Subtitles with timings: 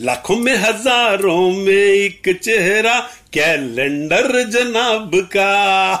[0.00, 2.98] लाखों में हज़ारों में एक चेहरा
[3.34, 5.94] कैलेंडर जनाब का।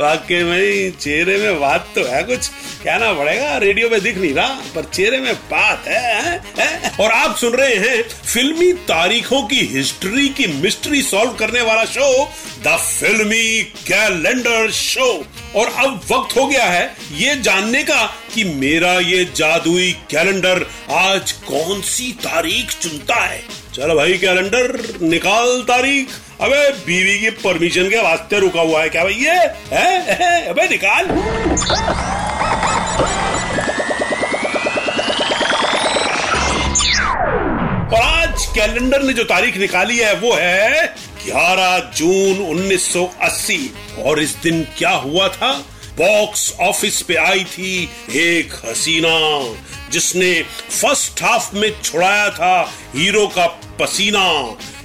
[0.00, 2.48] वाकई में चेहरे में बात तो है कुछ।
[2.84, 6.92] कहना पड़ेगा रेडियो में दिख नहीं रहा पर चेहरे में बात है, है, है?
[7.00, 12.24] और आप सुन रहे हैं फिल्मी तारीखों की हिस्ट्री की मिस्ट्री सॉल्व करने वाला show
[12.66, 15.12] the Filmi calendar show.
[15.56, 16.82] और अब वक्त हो गया है
[17.12, 18.04] ये जानने का
[18.34, 23.42] कि मेरा ये जादुई कैलेंडर आज कौन सी तारीख चुनता है।
[23.74, 26.08] चलो भाई कैलेंडर निकाल तारीख।
[26.40, 29.38] अबे बीवी की परमिशन के वास्ते रुका हुआ है क्या भाई ये?
[29.72, 30.46] है, है?
[30.48, 31.10] अबे निकाल।
[37.90, 40.94] और आज कैलेंडर ने जो तारीख निकाली है वो है
[41.26, 43.58] 11 जून 1980
[44.04, 45.52] और इस दिन क्या हुआ था?
[45.98, 49.16] बॉक्स ऑफ़िस पे आई थी एक हसीना,
[49.90, 50.32] जिसने
[50.70, 53.46] फ़र्स्ट हाफ़ में छुड़ाया था हीरो का
[53.80, 54.26] पसीना।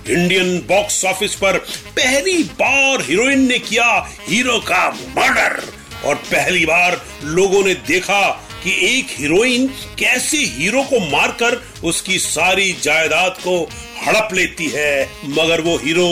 [0.09, 1.57] इंडियन बॉक्स ऑफ़िस पर
[1.97, 3.85] पहली बार हीरोइन ने किया
[4.29, 5.61] हीरो का मर्डर,
[6.05, 8.21] और पहली बार लोगों ने देखा
[8.63, 9.67] कि एक हीरोइन
[9.99, 13.69] कैसे हीरो को मारकर उसकी सारी जायदाद को
[14.07, 16.07] हड़प लेती है मगर वो हीरो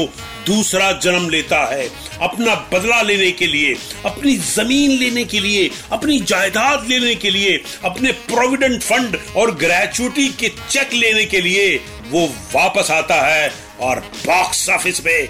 [0.47, 1.87] दूसरा जन्म लेता है।
[2.21, 7.63] अपना बदला लेने के लिए अपनी ज़मीन लेने के लिए अपनी जायदाद लेने के लिए
[7.85, 11.75] अपने प्रोविडेंट फंड और ग्रेचुटी के चेक लेने के लिए
[12.09, 15.25] वो वापस आता है और बॉक्स ऑफ़िस पे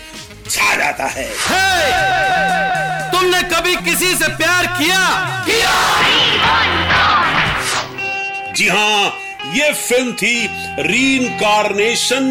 [0.50, 3.14] छा जाता है। Hey!
[3.14, 5.00] तुमने कभी किसी से प्यार किया
[5.48, 5.76] किया?
[8.54, 10.36] जी हाँ ये फ़िल्म थी
[10.82, 12.28] रीइंकारनेशन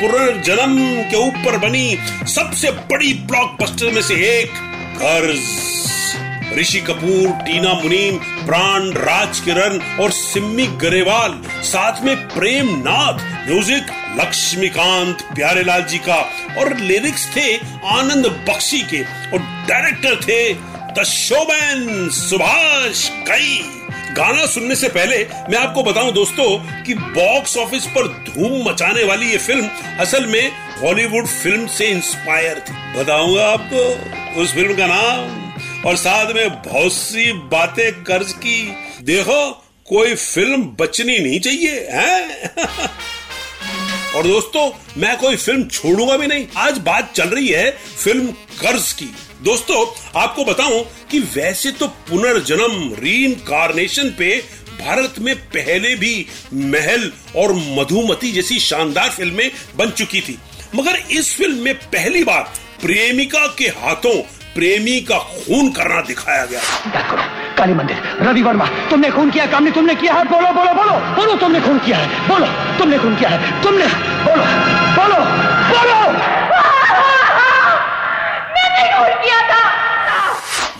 [0.00, 0.76] पुनर्जन्म
[1.10, 1.96] के ऊपर बनी
[2.28, 4.50] सबसे बड़ी ब्लॉकबस्टर में से एक
[4.96, 8.16] कर्ज। ऋषि कपूर, टीना मुनीम,
[8.46, 16.20] प्राण राज किरण और सिम्मी गरेवाल, साथ में प्रेम नाथ म्यूज़िक लक्ष्मीकांत प्यारेलाल जी का
[16.60, 17.54] और लिरिक्स थे
[17.90, 19.38] आनंद बख्शी के और
[19.68, 20.42] डायरेक्टर थे
[20.94, 23.79] द शोमैन सुभाष कई।
[24.10, 29.26] गाना सुनने से पहले मैं आपको बताऊँ दोस्तों कि बॉक्स ऑफ़िस पर धूम मचाने वाली
[29.26, 34.10] ये फ़िल्म असल में हॉलीवुड फ़िल्म से इंस्पायर थी। बताऊँगा आपको,
[34.42, 35.50] उस फ़िल्म का नाम।
[35.86, 38.72] और साथ में बहुत सी बातें कर्ज की।
[39.02, 39.50] देखो,
[39.88, 42.50] कोई फ़िल्म बचनी नहीं चाहिए, हैं?
[44.16, 48.92] और दोस्तों, मैं कोई फ़िल्म छोड़ूँगा भी नहीं। आज बात चल रही है फ़िल्म कर्ज
[48.92, 49.04] की।
[49.44, 49.84] दोस्तों,
[50.20, 54.36] आपको बताऊँ कि वैसे तो पुनर्जन्म रीइंकारनेशन पे
[54.80, 60.38] भारत में पहले भी महल और मधुमती जैसी शानदार फ़िल्में बन चुकी थी।
[60.74, 64.20] मगर इस फ़िल्म में पहली बार प्रेमिका के हाथों
[64.54, 66.60] प्रेमी का खून करना दिखाया गया।
[67.10, 67.22] करो
[67.58, 70.24] काली मंदिर रवि वर्मा तुमने खून किया कामनी तुमने किया है?
[70.30, 72.46] बोलो बोलो बोलो बोलो तुमने खून किया है बोलो
[72.78, 73.86] तुमने खून किया है तुमने
[74.26, 74.44] बोलो
[74.96, 75.20] बोलो
[75.72, 75.98] बोलो।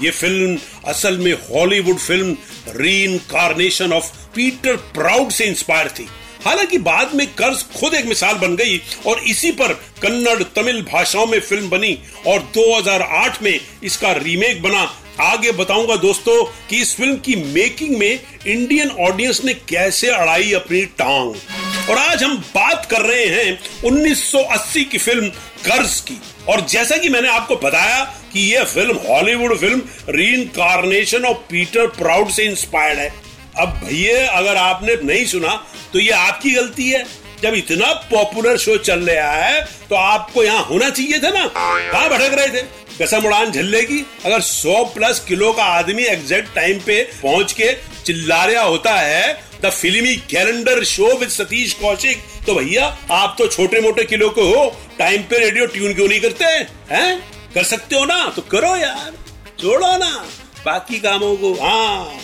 [0.03, 0.59] ये फ़िल्म
[0.91, 2.37] असल में Hollywood film
[2.77, 6.09] Reincarnation of Peter Proud से इंस्पायर थी।
[6.45, 11.27] हालाँकि बाद में कर्ज खुद एक मिसाल बन गई और इसी पर कन्नड़ तमिल भाषाओं
[11.27, 14.91] में फ़िल्म बनी और 2008 में इसका रीमेक बना।
[15.21, 20.85] आगे बताऊँगा दोस्तों कि इस फ़िल्म की मेकिंग में इंडियन ऑडियंस ने कैसे अड़ाई अपनी
[20.99, 21.35] टांग।
[21.91, 25.29] और आज हम बात कर रहे हैं 1980 की फ़िल्म
[25.67, 26.19] कर्ज की।
[26.49, 32.31] और जैसा कि मैंने आपको बताया कि यह film Hollywood film Reincarnation of Peter Proud
[32.31, 33.13] से इंस्पायर्ड है।
[33.55, 35.55] अब भैया, अगर आपने नहीं सुना
[35.93, 37.05] तो ये आपकी गलती है।
[37.43, 42.09] जब इतना पॉपुलर शो चल रहा है तो आपको यहाँ होना चाहिए था ना। कहा
[42.09, 42.63] भटक रहे थे?
[42.97, 47.73] कसम उड़ान झल्ले की अगर 100 प्लस किलो का आदमी एग्जैक्ट टाइम पे पहुँच के
[48.07, 49.33] चिल्ला रहा होता है,
[49.63, 54.43] the Filmi calendar show with Satish Kaushik तो भैया, आप तो छोटे मोटे किलो के
[54.43, 54.65] हो।
[54.99, 57.21] टाइम पे रेडियो ट्यून क्यों नहीं करते हैं?
[57.55, 58.25] कर सकते हो ना?
[58.37, 59.13] तो करो यार।
[59.61, 60.11] छोड़ो ना।
[60.67, 62.20] बाकी कामों को। हाँ।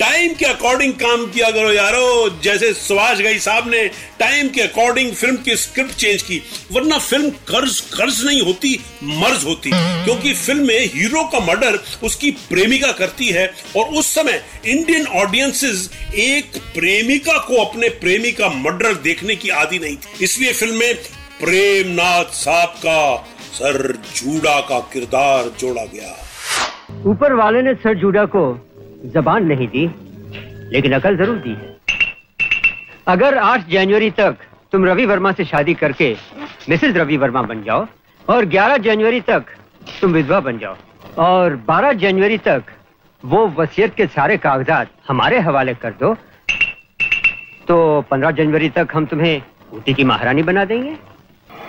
[0.00, 3.86] टाइम के अकॉर्डिंग काम किया करो यारो। जैसे सुभाष गई साहब ने
[4.18, 6.40] टाइम के अकॉर्डिंग फ़िल्म की स्क्रिप्ट चेंज की,
[6.72, 12.30] वरना फ़िल्म कर्ज कर्ज नहीं होती, मर्ज होती। क्योंकि फ़िल्म में हीरो का मर्डर उसकी
[12.50, 13.46] प्रेमिका करती है
[13.76, 19.78] और उस समय इंडियन ऑडियंसेस एक प्रेमिका को अपने प्रेमी का मर्डर देखने की आदि
[19.78, 20.94] नहीं थी। इसलिए फ़िल्म में
[21.40, 23.16] प्रेमनाथ साहब का
[23.54, 26.16] सर जूड़ा का किरदार जोड़ा गया।
[27.06, 28.46] ऊपर वाले ने सर जूडा को
[29.06, 29.86] जबान नहीं दी
[30.72, 31.76] लेकिन अकल ज़रूर दी है।
[33.06, 34.36] अगर 8 जनवरी तक
[34.72, 36.16] तुम रवि वर्मा से शादी करके
[36.68, 37.86] मिसेस रवि वर्मा बन जाओ
[38.24, 39.44] और 11 जनवरी तक
[40.00, 40.76] तुम विधवा बन जाओ
[41.18, 42.62] और 12 जनवरी तक
[43.22, 46.14] वो वसीयत के सारे कागजात हमारे हवाले कर दो
[47.68, 47.78] तो
[48.10, 49.40] 15 जनवरी तक हम तुम्हें
[49.74, 50.96] ऊटी की महारानी बना देंगे।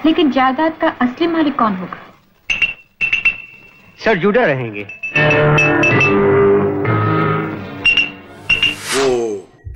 [0.06, 1.98] लेकिन जायदाद का असली मालिक कौन होगा?
[4.00, 4.84] सर जूडा रहेंगे।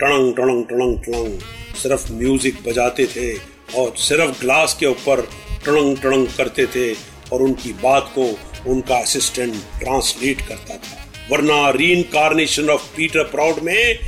[0.04, 1.40] टणंग टणंग टणंग टणंग
[1.82, 3.34] सिर्फ़ म्यूज़िक बजाते थे
[3.76, 5.22] और सिर्फ़ ग्लास के ऊपर
[5.66, 6.92] टणंग टणंग करते थे
[7.34, 8.26] और उनकी बात को
[8.72, 14.00] उनका असिस्टेंट ट्रांसलेट करता था। वरना रीइंकारनेशन ऑफ़ पीटर प्राउड में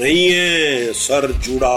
[0.00, 1.76] नहीं है सर जुड़ा।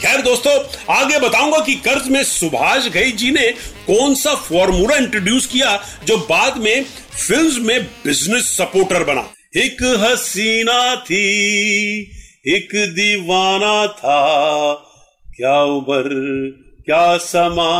[0.00, 0.52] खैर दोस्तों,
[0.94, 3.50] आगे बताऊँगा कि कर्ज में सुभाष घई जी ने
[3.86, 5.76] कौन सा फॉर्मूला इंट्रोड्यूस किया
[6.06, 6.84] जो बाद में
[7.18, 14.74] फ़िल्म में बिज़नेस सपोर्टर बना। एक हसीना थी। एक दीवाना था।
[15.36, 16.08] क्या उबर
[16.86, 17.72] क्या समा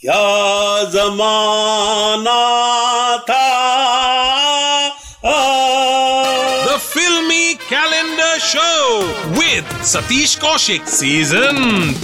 [0.00, 2.36] क्या जमाना
[3.30, 3.48] था।
[6.66, 8.84] The Filmy Calendar Show
[9.38, 11.58] with Satish Kaushik Season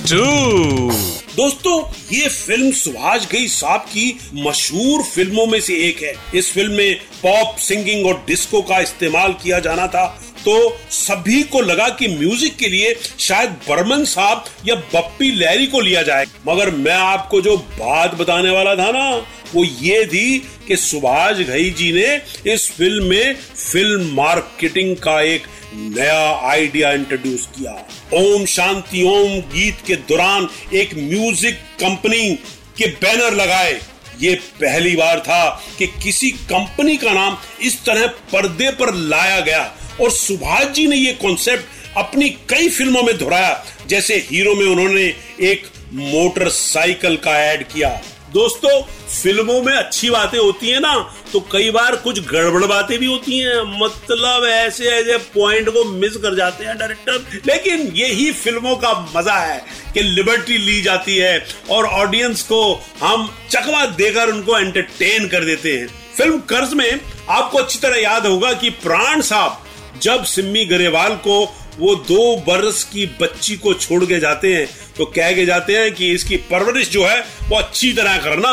[0.07, 0.93] 2.
[1.37, 1.81] दोस्तों
[2.13, 6.95] ये फ़िल्म सुभाष गई साहब की मशहूर फ़िल्मों में से एक है। इस फ़िल्म में
[7.23, 10.07] पॉप सिंगिंग और डिस्को का इस्तेमाल किया जाना था।
[10.45, 15.81] तो सभी को लगा कि म्यूज़िक के लिए शायद बर्मन साहब या बप्पी लहरी को
[15.81, 19.09] लिया जाए। मगर मैं आपको जो बात बताने वाला था ना,
[19.55, 20.39] वो ये थी
[20.69, 26.21] कि सुभाष घई जी ने इस फ़िल्म में फ़िल्म मार्केटिंग का एक नया
[26.51, 27.73] आइडिया इंट्रोड्यूस किया।
[28.15, 32.35] ओम शांति, ओम गीत के दौरान एक म्यूज़िक कंपनी
[32.79, 33.81] के बैनर लगाए।
[34.21, 35.49] ये पहली बार था
[35.79, 39.63] कि किसी कंपनी का नाम इस तरह पर्दे पर लाया गया।
[40.01, 45.03] और सुभाष जी ने ये कॉन्सेप्ट अपनी कई फ़िल्मों में दोहराया। जैसे हीरो में उन्होंने
[45.45, 47.89] एक मोटरसाइकिल का ऐड किया।
[48.33, 48.81] दोस्तों,
[49.13, 50.95] फ़िल्मों में अच्छी बातें होती है ना
[51.33, 56.17] तो कई बार कुछ गड़बड़ बातें भी होती हैं। मतलब ऐसे ऐसे पॉइंट को मिस
[56.17, 59.63] कर जाते हैं डायरेक्टर लेकिन यही फ़िल्मों का मज़ा है
[59.95, 61.39] कि लिबर्टी ली जाती है
[61.71, 62.61] और ऑडियंस को
[63.01, 65.87] हम चकवा देकर उनको एंटरटेन कर देते हैं।
[66.17, 69.65] फ़िल्म कर्ज में आपको अच्छी तरह याद होगा कि प्राण साहब
[70.03, 71.41] जब सिम्मी गरेवाल को
[71.79, 74.67] वो दो बरस की बच्ची को छोड़ के जाते हैं
[74.97, 78.51] तो कह के जाते हैं कि इसकी परवरिश जो है वो अच्छी तरह करना।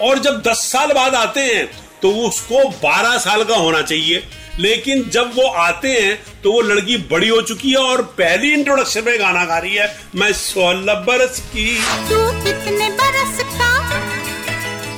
[0.00, 1.66] और जब 10 साल बाद आते हैं
[2.02, 4.22] तो वो उसको 12 साल का होना चाहिए।
[4.58, 9.04] लेकिन जब वो आते हैं तो वो लड़की बड़ी हो चुकी है और पहली इंट्रोडक्शन
[9.04, 11.74] में गाना गा रही है मैं सोलह बरस की
[12.08, 13.72] तू कितने बरस का?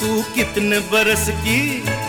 [0.00, 2.01] तू कितने बरस की?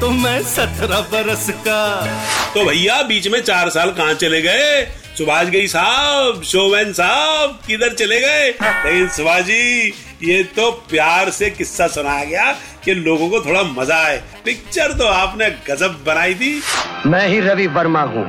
[0.00, 2.06] तो मैं सत्रह बरस का।
[2.54, 4.84] तो भैया बीच में चार साल कहाँ चले गए?
[5.18, 8.48] सुभाष गई साहब शोभन साहब किधर चले गए?
[8.50, 12.52] लेकिन सुभाष जी ये तो प्यार से किस्सा सुनाया गया
[12.84, 16.60] कि लोगों को थोड़ा मज़ा आए। पिक्चर तो आपने गजब बनाई थी।
[17.06, 18.24] मैं ही रवि वर्मा हूँ।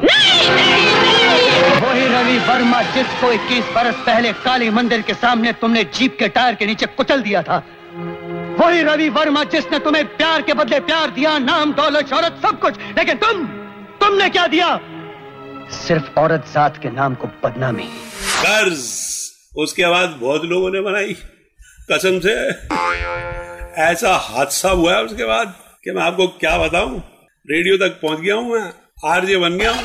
[1.81, 6.55] वही रवि वर्मा जिसको 21 बरस पहले काली मंदिर के सामने तुमने जीप के टायर
[6.55, 7.63] के नीचे कुचल दिया था।
[8.57, 12.75] वही रवि वर्मा जिसने तुम्हें प्यार के बदले प्यार दिया, नाम, दौलत, शौहरत, सब कुछ।
[12.97, 13.45] लेकिन तुम,
[14.01, 14.79] तुमने क्या दिया?
[15.71, 17.83] सिर्फ़ औरत जात के नाम को बदनामी।
[18.23, 18.79] कर्ज।
[19.57, 21.13] उसके बाद बहुत लोगों ने बनाई।
[21.91, 22.31] कसम से।
[23.81, 25.53] ऐसा हादसा हुआ है उसके बाद
[25.83, 26.99] कि मैं आपको क्या बताऊँ?
[27.51, 28.73] रेडियो तक पहुँच गया हूँ मैं।
[29.05, 29.83] आरजे बन गया हूँ।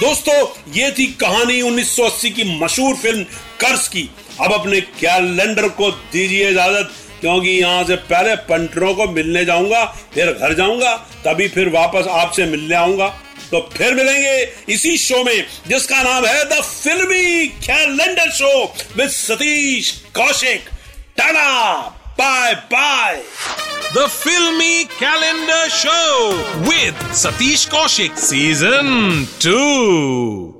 [0.00, 3.24] दोस्तों, ये थी कहानी 1980 की मशहूर फ़िल्म
[3.60, 4.10] कर्ज की।
[4.40, 9.84] अब अपने कैलेंडर को दीजिए इजाज़त। क्योंकि यहाँ से पहले पंटरों को मिलने जाऊँगा,
[10.14, 13.08] फिर घर जाऊँगा, तभी फिर वापस आपसे मिलने आऊँगा।
[13.50, 14.42] तो फिर मिलेंगे
[14.74, 18.52] इसी शो में, जिसका नाम है the Filmi calendar show
[18.96, 20.68] with Satish Kaushik
[21.18, 21.78] tata
[22.18, 23.22] bye bye
[23.96, 25.98] the Filmi calendar show
[26.64, 30.59] with Satish Kaushik season 2.